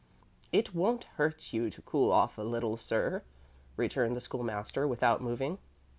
[0.51, 3.21] "It won't hurt you to cool off a little, sir,"
[3.77, 5.59] returned the School master, without moving.